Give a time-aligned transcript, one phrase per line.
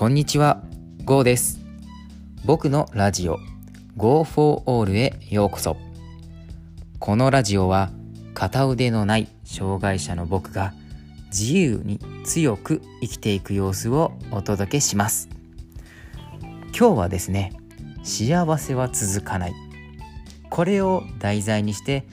[0.00, 0.62] こんにちは、
[1.04, 1.60] ゴーです。
[2.46, 3.38] 僕のラジオ
[3.98, 5.76] Go for All へようこそ。
[6.98, 7.90] このラジオは
[8.32, 10.72] 片腕のない障害者の僕が
[11.26, 15.28] 自由に強く生きていく様子をお届けします。
[16.74, 17.52] 今日はですね、
[18.02, 19.52] 幸せは続かない。
[20.48, 22.06] これを題材にして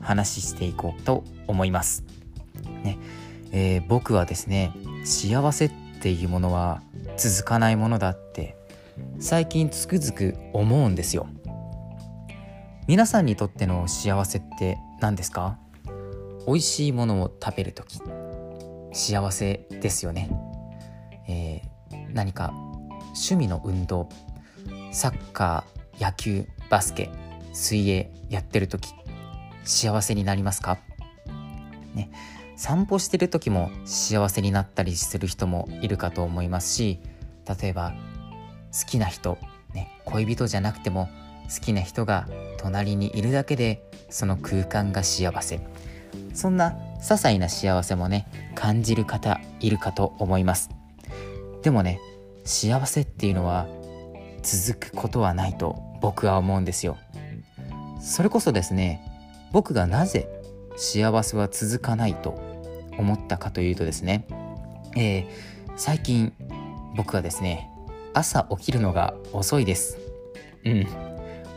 [0.00, 2.04] 話していこうと思います。
[2.84, 3.00] ね、
[3.50, 4.72] えー僕はですね、
[5.02, 6.82] 幸せっていうものは
[7.16, 8.56] 続かないものだって
[9.20, 11.26] 最近つくづく思うんですよ。
[12.88, 15.58] 皆さんにとっての幸せって何ですか？
[16.46, 18.00] 美味しいものを食べる時
[18.92, 20.30] 幸せですよね、
[21.28, 21.72] えー
[22.12, 22.52] 何か
[23.14, 24.08] 趣味の運動
[24.92, 27.10] サッカー野球バスケ
[27.54, 28.92] 水泳やってる時
[29.64, 30.78] 幸せになりますか？
[31.94, 32.10] ね。
[32.56, 37.00] 散歩してる時も幸せになったりする人もいるかと思いますし
[37.60, 37.92] 例えば
[38.72, 39.38] 好きな人、
[39.74, 41.08] ね、恋人じゃなくても
[41.54, 42.28] 好きな人が
[42.58, 45.60] 隣にいるだけでその空間が幸せ。
[46.34, 50.70] そんな些細な幸せもね感じる方いるかと思います。
[51.62, 52.00] でもね
[52.44, 53.66] 幸せっていうのは
[54.42, 56.96] 続くことはないと僕は思うんですよ。
[58.00, 59.00] それこそですね
[59.52, 60.28] 僕がなぜ
[60.76, 62.40] 幸せは続かないと
[62.98, 64.26] 思ったかというとですね、
[64.96, 66.34] えー最近
[66.94, 67.70] 僕はですね
[68.12, 69.98] 朝起きるのが遅いです。
[70.66, 70.86] うん。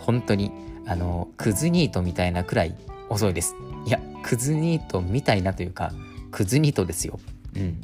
[0.00, 0.52] 本当に
[0.86, 2.76] あのクズニートみたいなくらい
[3.08, 3.56] 遅いです。
[3.86, 5.92] いやクズニートみたいなというか
[6.30, 7.18] クズニートですよ。
[7.56, 7.80] うん。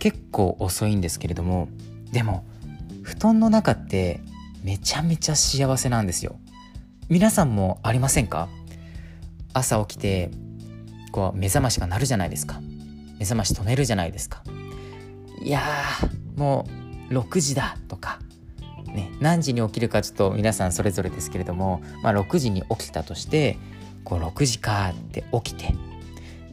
[0.00, 1.68] 結構遅いんですけれども
[2.10, 2.44] でも
[3.04, 4.20] 布団の中って
[4.64, 6.36] めちゃめちゃ幸せなんですよ。
[7.08, 8.48] 皆さんもありませんか？
[9.56, 10.30] 朝起きて
[11.12, 12.60] こう目覚ましが鳴るじゃないですか。
[13.18, 14.42] 目覚まし止めるじゃないですか。
[15.40, 16.66] いやーも
[17.10, 18.18] う6時だとか、
[18.86, 23.56] ね、何時に起きるかちょっと皆さんそれぞれですけれども、まあ、6時に起きたとして
[24.04, 25.74] こう6時かって起きて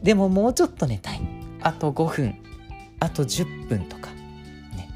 [0.02, 1.20] でももうちょっと寝たい。
[1.60, 2.36] あと5分
[3.00, 4.10] あと10分とか
[4.74, 4.88] ね。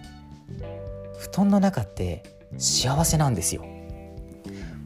[1.18, 2.22] 布団の中って
[2.56, 3.66] 幸せなんですよ。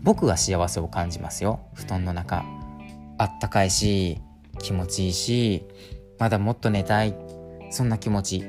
[0.03, 1.61] 僕は幸せを感じますよ。
[1.75, 2.62] 布団の中。
[3.23, 4.19] あったかいし
[4.59, 5.65] 気持ちいいし
[6.19, 7.15] まだもっと寝たい
[7.71, 8.45] そんな気持ち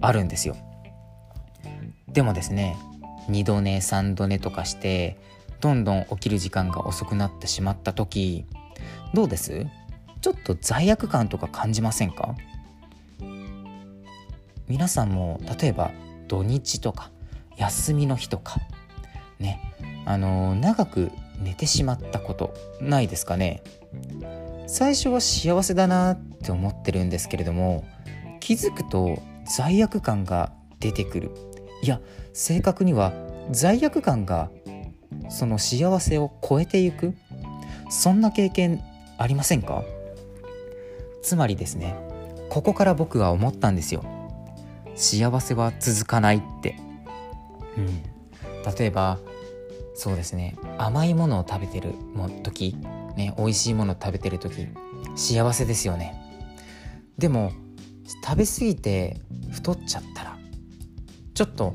[0.00, 0.56] あるんですよ。
[2.08, 2.76] でもですね
[3.28, 5.16] 2度寝3度寝とかして
[5.60, 8.46] どんどん起きる時間が遅くなってしまった時
[9.14, 9.64] どうです？
[10.20, 12.34] ちょっと罪悪感とか感じませんか？
[14.66, 15.92] 皆さんも例えば
[16.26, 17.12] 土日とか
[17.56, 18.56] 休みの日とか
[19.38, 19.60] ね
[20.04, 23.62] あの長く寝てしまったことないですかね？
[24.66, 27.84] 最初は幸せだなって思ってるんですけれども
[28.40, 29.22] 気づくと
[29.56, 31.30] 罪悪感が出てくる。
[31.82, 32.00] いや
[32.32, 33.12] 正確には
[33.50, 34.50] 罪悪感が
[35.28, 37.14] その幸せを超えていく。
[37.88, 38.82] そんな経験
[39.18, 39.84] ありませんか？
[41.22, 41.94] つまりですね
[42.50, 44.04] ここから僕は思ったんですよ。
[44.96, 46.76] 幸せは続かないって。
[47.76, 48.02] うん。
[48.76, 49.18] 例えば
[49.94, 51.94] そうですね甘いものを食べてる
[52.42, 52.76] 時。
[53.16, 54.68] ね美味しいもの食べてる時
[55.14, 56.14] 幸せですよね。
[57.18, 57.52] でも
[58.24, 60.38] 食べ過ぎて太っちゃったら
[61.34, 61.74] ちょっと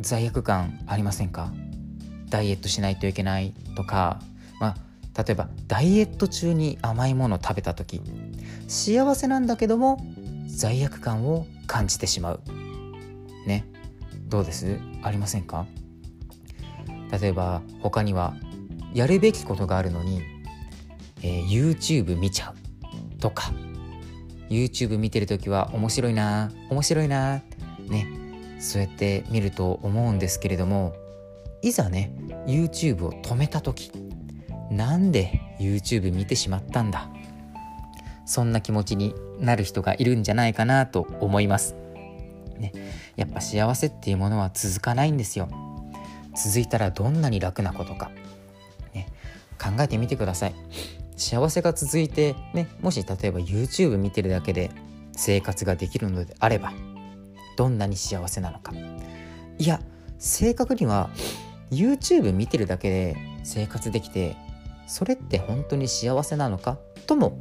[0.00, 1.52] 罪悪感ありませんか？
[2.30, 4.20] ダイエットしないといけないとか。
[4.60, 4.76] まあ
[5.22, 8.00] 例えばダイエット中に甘いものを食べた時
[8.68, 9.98] 幸せなんだけども
[10.46, 12.40] 罪悪感を感じてしまう。
[13.46, 13.66] ね
[14.28, 14.78] どうです？
[15.02, 15.66] ありませんか？
[17.10, 18.36] 例えば他には
[18.94, 20.22] やるべきことがあるのに、
[21.22, 22.54] えー YouTube 見ちゃ
[23.16, 23.52] うとか
[24.48, 27.42] YouTube 見てる時は面白いな面白いな
[27.88, 28.08] ね
[28.60, 30.94] そうやって見ると思うんですけれども
[31.62, 32.12] いざね
[32.46, 33.92] YouTube を止めた時
[34.70, 37.08] なんで YouTube 見てしまったんだ
[38.26, 41.74] そんな気持ちになる人がいるんじゃないかなと思います。
[42.58, 42.72] ね、
[43.16, 45.48] やっぱ幸せっていうものは続かないんですよ。
[46.36, 48.10] 続いたらどんなに楽なことか、
[48.92, 49.06] ね、
[49.58, 50.54] 考えてみてください。
[51.18, 54.70] 幸せが続いて、ね、もし例えば YouTube 見てるだけで
[55.12, 56.72] 生活ができるのであれば
[57.56, 58.72] どんなに幸せなのか。
[59.58, 59.80] いや
[60.18, 61.10] 正確には
[61.70, 64.36] YouTube 見てるだけで生活できて
[64.86, 67.38] それって本当に幸せなのかとも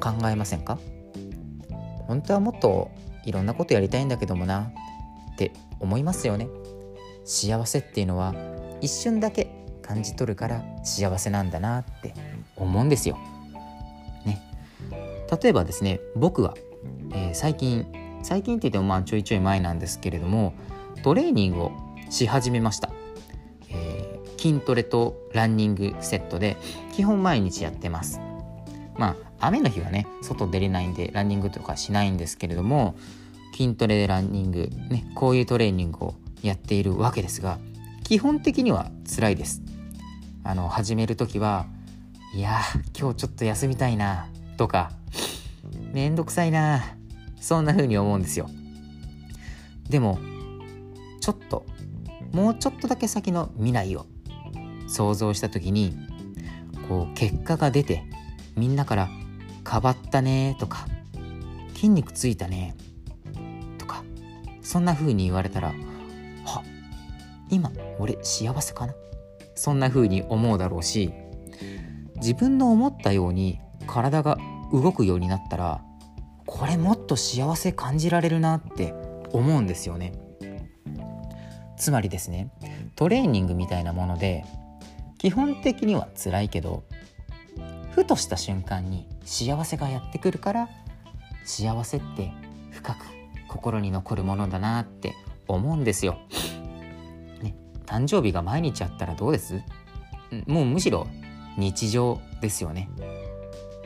[0.00, 0.78] 考えませんか？
[2.06, 2.90] 本当はもっと
[3.24, 4.70] いろんなことやりたいんだけどもな
[5.32, 6.48] って思いますよね
[7.24, 8.34] 幸せっていうのは
[8.80, 9.50] 一瞬だけ
[9.82, 12.14] 感じ取るから幸せなんだなって
[12.56, 13.18] 思うんですよ。
[14.24, 14.40] ね、
[15.42, 16.54] 例えばですね僕は、
[17.12, 17.86] えー最近
[18.22, 20.52] 最近って言ってもまあちょいちょい前なんですけれども
[21.04, 21.72] トレーニングを
[22.10, 22.90] し始めました、
[23.70, 26.56] えー、筋トレとランニングセットで
[26.92, 28.20] 基本毎日やってます。
[28.96, 32.96] まあ雨の日はね外出れないんでランニングとかしないんですけれども
[33.54, 37.58] 筋トレでランニングねこういうトレーニングをやっているわけですが
[38.02, 39.62] 基本的には辛いです。
[40.42, 41.66] あの始める時は
[42.36, 42.60] いや
[42.94, 44.28] 今日ちょっと休みたいな
[44.58, 44.92] とか。
[45.92, 46.84] めんどくさいな
[47.40, 48.50] そんな風に思うんですよ。
[49.88, 50.18] でも
[51.22, 51.64] ちょっと
[52.32, 54.04] もうちょっとだけ先の未来を
[54.86, 55.96] 想像した時に
[56.90, 58.04] こう結果が出て
[58.54, 59.08] みんなから
[59.66, 60.86] 「変わったね」とか
[61.72, 62.76] 「筋肉ついたね」
[63.78, 64.04] とか。
[64.60, 65.68] そんな風に言われたら
[66.44, 66.62] 「は
[67.48, 68.94] 今俺幸せかな?」
[69.56, 71.14] そんな風に思うだろうし
[72.16, 74.38] 自分の思ったように体が
[74.72, 75.82] 動くようになったら
[76.46, 78.94] これもっと幸せ感じられるなって
[79.32, 80.12] 思うんですよね
[81.76, 82.50] つまりですね
[82.96, 84.44] トレーニングみたいなもので
[85.18, 86.84] 基本的には辛いけど
[87.92, 90.68] ふとした瞬間に幸せがやってくるから
[91.44, 92.32] 幸せって
[92.70, 93.06] 深く
[93.48, 95.14] 心に残るものだなって
[95.48, 96.18] 思うんですよ。
[97.40, 97.54] ね、
[97.86, 99.62] 誕生日が毎日あったらどうです？
[100.46, 101.06] もうむしろ
[101.56, 102.88] 日常ですよね。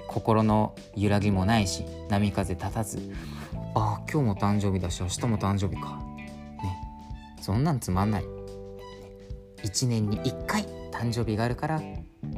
[0.08, 3.12] 心の揺らぎもないし波風立たず。
[3.74, 6.00] ああ今日も誕生日だし明日も誕生日か。
[6.62, 6.76] ね。
[7.40, 8.28] そんなんつまんない、ね、
[9.62, 11.80] 1年に1回誕生日があるから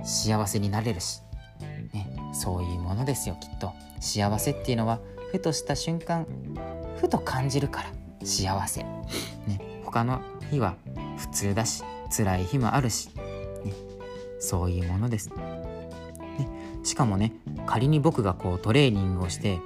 [0.05, 1.23] 幸せになれるし、
[1.93, 3.73] ね、そういうものですよきっと。
[4.01, 5.01] 幸せっていうのは
[5.31, 6.27] ふとした瞬間
[7.01, 7.93] ふと感じるから
[8.27, 10.21] 幸せ、ね、他の
[10.51, 10.75] 日は
[11.17, 11.83] 普通だし
[12.15, 13.09] 辛い日もあるし、
[14.43, 15.37] そういうものです、ね、
[16.83, 17.33] しかもね
[17.65, 19.61] 仮に僕がこうトレーニングをして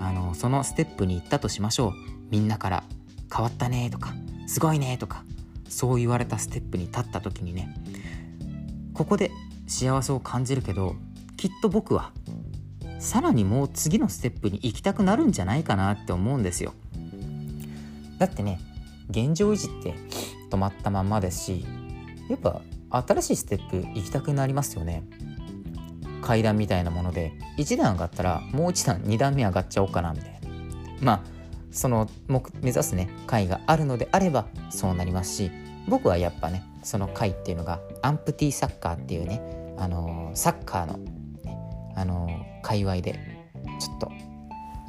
[0.00, 1.92] あのそのステップに行ったとしましょう。
[2.30, 2.84] みんなから
[3.32, 4.14] 「変わったね」とか
[4.48, 5.24] 「すごいね」とか
[5.68, 7.72] そう言われたステップに立った時にね
[8.94, 9.30] ここで
[9.68, 10.96] 幸せを感じるけど
[11.36, 12.10] きっと僕は
[12.98, 16.74] さらにもう次のステップに行きたくなるんじゃないかなって思うんですよ。
[18.18, 18.58] だってね
[19.10, 19.94] 現状維持って
[20.50, 21.64] 止まったまんまですし
[22.28, 22.60] やっぱ
[22.90, 25.04] 新しいステップ行きたくなりますよね。
[26.22, 30.36] 階段みたいなもので1段上がったらもう1段2段目上がっちゃおうかなみたいな。
[31.00, 31.20] まあ
[31.70, 35.50] その目目指すね階があるのであればそうなりますし
[35.88, 39.42] 僕はやっぱねその階っていうのがアンプティサッカーっていうね
[39.76, 43.20] あのー、サッカーの、ね、あのー、界隈で
[43.78, 44.10] ちょっと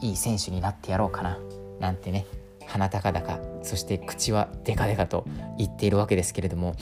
[0.01, 1.39] いい選手になってやろうかな
[1.79, 2.25] なんてね
[2.67, 5.25] 鼻高々そして口はデカデカと
[5.57, 6.75] 言っているわけですけれども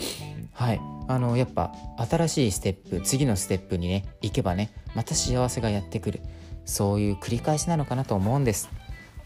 [0.56, 0.82] はい。
[1.08, 1.72] あのやっぱ
[2.10, 6.22] 新しいステップ次のステップにね行けばねまた幸せがやってくる。
[6.66, 8.70] そういう繰り返しなのかなと思うんです。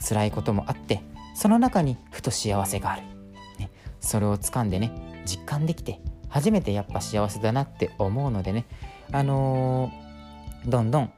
[0.05, 1.01] 辛いこともあって
[1.35, 3.03] その中にふと幸せがある、
[3.59, 3.69] ね、
[4.01, 5.99] それを掴んでね実感できて
[6.29, 8.65] 初めてやっぱ幸せだなって思うのでね
[9.11, 11.13] あのー、どんどん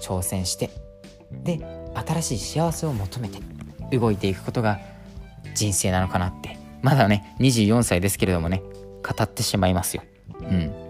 [0.00, 0.70] 挑戦して
[1.32, 1.60] で
[2.06, 3.40] 新しい幸せを求めて
[3.96, 4.78] 動いていくことが
[5.54, 6.58] 人生なのかなって。
[6.82, 8.62] まだね24歳ですけれどもね
[9.16, 10.02] 語ってしまいますよ。
[10.40, 10.88] うん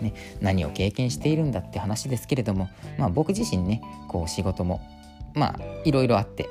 [0.00, 2.68] ね、何を経験しているんだって話ですけれども、
[2.98, 4.80] まあ、僕自身ねこう仕事も
[5.34, 6.48] まあいろいろあって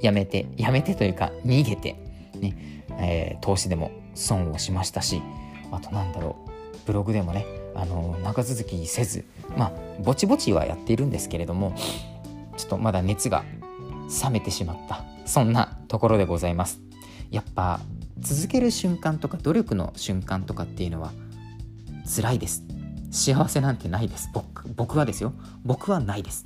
[0.00, 1.96] やめてやめてというか逃げて、
[2.38, 5.20] ねえー、投資でも損をしましたし
[5.72, 6.50] あとなんだろう
[6.86, 7.44] ブログでもね
[7.74, 9.24] あの長続きせず
[9.56, 9.72] まあ
[10.02, 11.74] ぼちぼちはやっているんですけれども
[12.56, 13.44] ちょっとまだ熱が
[14.24, 16.80] 冷めてしまったそんなところでございます。
[17.32, 17.80] やっぱ
[18.28, 21.12] 続ける瞬間とか努力の瞬間とかっていうのは
[22.04, 22.64] 辛いです。
[23.12, 24.28] 幸せなんてないです。
[24.34, 25.32] 僕僕はですよ。
[25.64, 26.44] 僕はないです、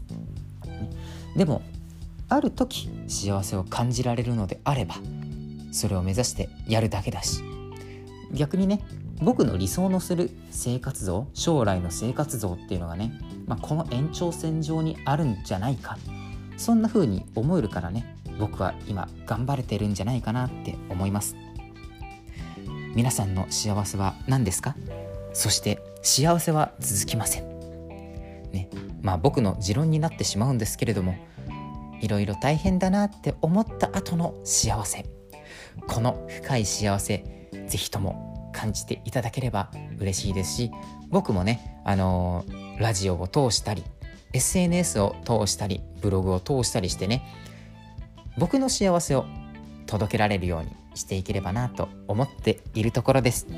[1.34, 1.62] でも
[2.28, 4.96] ある時幸せを感じられるのであれば
[5.72, 7.42] それを目指してやるだけだし。
[8.32, 8.82] 逆にね
[9.22, 15.96] 僕の理想のする生活像将来の生活像っていうのがね、まあ、この延長線上にあるんじゃないか。
[16.58, 21.36] そんな風に思えるからね僕は今頑張れてるんじゃないかなって思います。
[22.94, 24.74] 皆さんの幸せは何ですか？
[25.32, 27.48] そして幸せは続きません。
[28.52, 28.68] ね、
[29.00, 31.14] まあ僕の持論になってしまうんですけれども
[32.00, 35.06] いろいろ大変だなって思った後の幸せ。
[35.86, 37.24] この深い幸せ
[37.68, 40.70] 是非とも感じていただければ嬉しいですし
[41.08, 43.84] 僕もね、あのー、ラジオを通したり
[44.32, 47.22] SNS を通したりブログを通したりしてね
[48.36, 49.24] 僕の幸せを
[49.90, 53.48] 届けられるようにしていければなと思っているところです。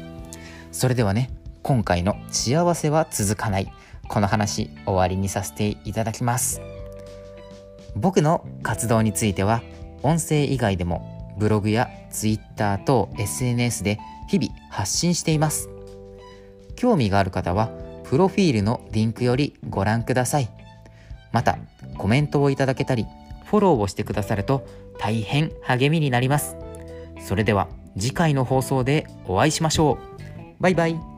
[0.72, 1.30] それではね
[1.62, 3.72] 今回の幸せは続かない。
[4.08, 6.60] この話終わりにさせていただきます。
[7.94, 9.62] 僕の活動については
[10.02, 13.98] 音声以外でもブログや Twitter と SNS で
[14.28, 15.68] 日々発信しています。
[16.76, 17.70] 興味がある方は
[18.04, 20.48] プロフィールのリンクよりご覧ください。
[21.30, 21.58] また
[21.96, 23.06] コメントをいただけたり
[23.52, 24.66] フォローをしてくださると
[24.98, 26.56] 大変励みになります。
[27.20, 27.68] それでは
[27.98, 29.98] 次回の放送でお会いしましょ
[30.58, 30.62] う。
[30.62, 31.11] バイバイ。